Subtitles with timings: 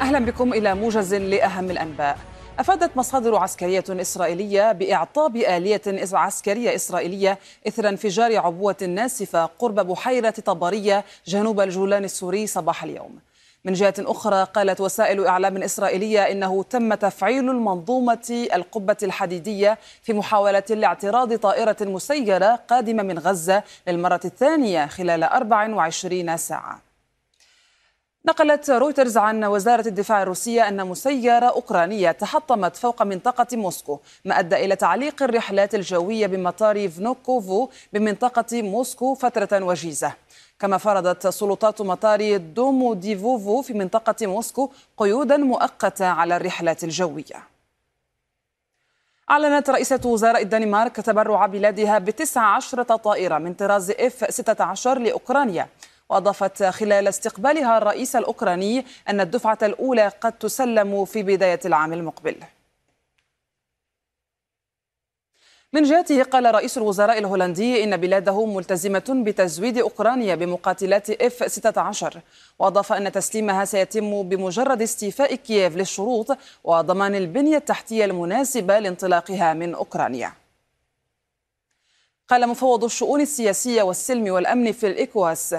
[0.00, 2.18] أهلا بكم إلى موجز لأهم الأنباء.
[2.58, 7.38] أفادت مصادر عسكرية إسرائيلية بإعطاب آلية عسكرية إسرائيلية
[7.68, 13.18] إثر انفجار عبوة ناسفة قرب بحيرة طبرية جنوب الجولان السوري صباح اليوم.
[13.64, 20.62] من جهة أخرى قالت وسائل إعلام إسرائيلية إنه تم تفعيل المنظومة القبة الحديدية في محاولة
[20.70, 26.89] لاعتراض طائرة مسيرة قادمة من غزة للمرة الثانية خلال 24 ساعة.
[28.24, 34.56] نقلت رويترز عن وزارة الدفاع الروسية أن مسيرة أوكرانية تحطمت فوق منطقة موسكو ما أدى
[34.56, 40.12] إلى تعليق الرحلات الجوية بمطار فنوكوفو بمنطقة موسكو فترة وجيزة.
[40.58, 47.50] كما فرضت سلطات مطار دومو ديفوفو في منطقة موسكو قيودا مؤقتة على الرحلات الجوية.
[49.30, 55.68] أعلنت رئيسة وزراء الدنمارك تبرع بلادها بتسع عشرة طائرة من طراز إف 16 لأوكرانيا.
[56.10, 62.36] وأضافت خلال استقبالها الرئيس الأوكراني أن الدفعة الأولى قد تسلم في بداية العام المقبل.
[65.72, 72.20] من جهته قال رئيس الوزراء الهولندي إن بلاده ملتزمة بتزويد أوكرانيا بمقاتلات إف 16
[72.58, 76.26] وأضاف أن تسليمها سيتم بمجرد استيفاء كييف للشروط
[76.64, 80.32] وضمان البنية التحتية المناسبة لانطلاقها من أوكرانيا.
[82.28, 85.54] قال مفوض الشؤون السياسية والسلم والأمن في الإكواس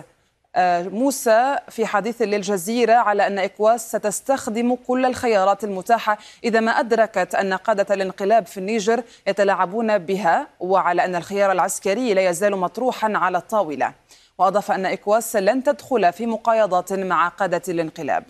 [0.58, 7.54] موسى في حديث للجزيرة على أن إكواس ستستخدم كل الخيارات المتاحة إذا ما أدركت أن
[7.54, 13.94] قادة الانقلاب في النيجر يتلاعبون بها وعلى أن الخيار العسكري لا يزال مطروحا على الطاولة.
[14.38, 18.24] وأضاف أن إكواس لن تدخل في مقايضات مع قادة الانقلاب.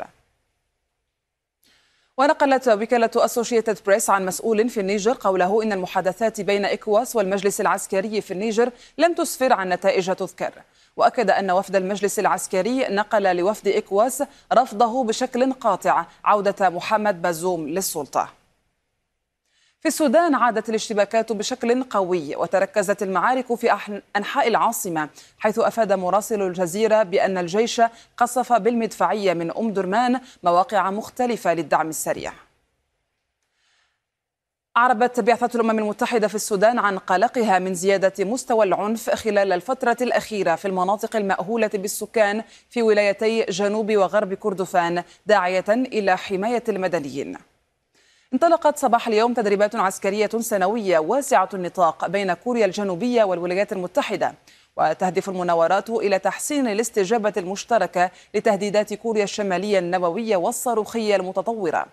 [2.17, 8.21] ونقلت وكالة أسوشيتد بريس عن مسؤول في النيجر قوله إن المحادثات بين إكواس والمجلس العسكري
[8.21, 10.51] في النيجر لم تسفر عن نتائج تذكر.
[10.97, 18.29] وأكد أن وفد المجلس العسكري نقل لوفد إكواس رفضه بشكل قاطع عودة محمد بازوم للسلطة.
[19.81, 23.77] في السودان عادت الاشتباكات بشكل قوي وتركزت المعارك في
[24.15, 27.81] أنحاء العاصمة حيث أفاد مراسل الجزيرة بأن الجيش
[28.17, 32.33] قصف بالمدفعية من أم درمان مواقع مختلفة للدعم السريع.
[34.77, 40.55] أعربت بعثة الأمم المتحدة في السودان عن قلقها من زيادة مستوى العنف خلال الفترة الأخيرة
[40.55, 47.37] في المناطق المأهولة بالسكان في ولايتي جنوب وغرب كردفان داعية إلى حماية المدنيين.
[48.33, 54.33] انطلقت صباح اليوم تدريبات عسكرية سنوية واسعة النطاق بين كوريا الجنوبية والولايات المتحدة
[54.77, 61.85] وتهدف المناورات إلى تحسين الاستجابة المشتركة لتهديدات كوريا الشمالية النووية والصاروخية المتطورة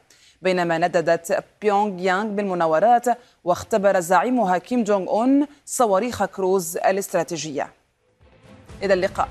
[0.43, 3.05] بينما نددت بيونغ يانغ بالمناورات
[3.45, 7.73] واختبر زعيمها كيم جونغ أون صواريخ كروز الاستراتيجية.
[8.83, 9.29] إلى اللقاء.